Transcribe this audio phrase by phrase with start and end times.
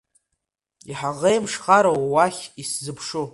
[0.91, 3.25] Иҳаӷеимшхароу уахь исзыԥшу?